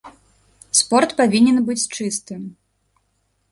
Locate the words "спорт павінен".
0.79-1.57